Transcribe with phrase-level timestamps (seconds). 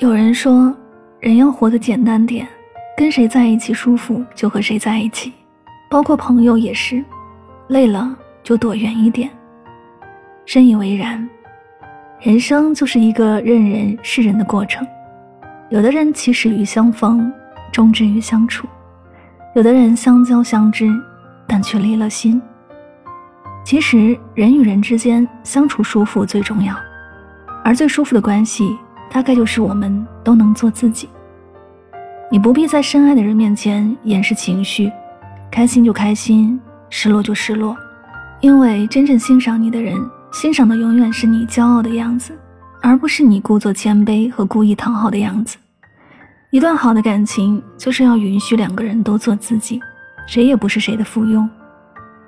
[0.00, 0.74] 有人说，
[1.20, 2.48] 人要活得简单点，
[2.96, 5.30] 跟谁在一起舒服就和谁在一起，
[5.90, 7.04] 包括朋友也是，
[7.68, 9.28] 累了就躲远一点。
[10.46, 11.28] 深以为然，
[12.18, 14.86] 人生就是一个认人是人的过程。
[15.68, 17.30] 有的人起始于相逢，
[17.70, 18.66] 终至于相处；
[19.54, 20.90] 有的人相交相知，
[21.46, 22.40] 但却离了心。
[23.66, 26.74] 其实人与人之间相处舒服最重要，
[27.62, 28.74] 而最舒服的关系。
[29.10, 31.08] 大概就是我们都能做自己。
[32.30, 34.90] 你不必在深爱的人面前掩饰情绪，
[35.50, 37.76] 开心就开心，失落就失落，
[38.40, 39.98] 因为真正欣赏你的人，
[40.32, 42.38] 欣赏的永远是你骄傲的样子，
[42.80, 45.58] 而不是你故作谦卑和故意讨好的样子。
[46.50, 49.80] 一段好的感情就是要允许两个人都做自己，
[50.26, 51.48] 谁也不是谁的附庸。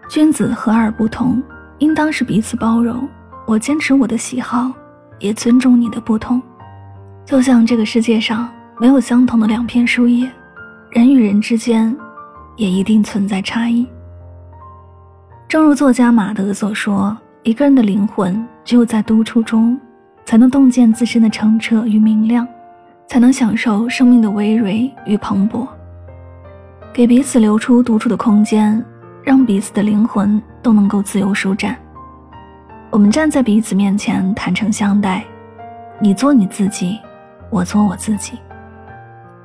[0.08, 1.40] 君子和而不同，
[1.78, 3.08] 应当是彼此包容。
[3.46, 4.70] 我坚持我的喜好，
[5.20, 6.42] 也尊重你的不同。
[7.24, 10.30] 就像这个世界上没有相同的两片树叶，
[10.90, 11.96] 人与人之间
[12.56, 13.86] 也一定存在差异。
[15.48, 19.78] 正如作家马德所说：“一个人的灵魂只有在独处中，
[20.24, 22.46] 才能洞见自身的澄澈与明亮，
[23.06, 25.66] 才能享受生命的葳蕤与蓬勃。”
[26.92, 28.84] 给彼此留出独处的空间，
[29.22, 31.76] 让彼此的灵魂都能够自由舒展。
[32.90, 35.24] 我们站在彼此面前，坦诚相待，
[36.00, 36.98] 你做你自己。
[37.52, 38.40] 我做我自己，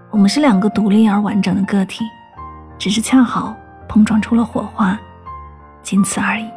[0.10, 2.06] 我们是两个独立而完整的个体，
[2.78, 3.54] 只是恰好
[3.86, 4.98] 碰撞出了火花，
[5.84, 6.50] 仅此而已。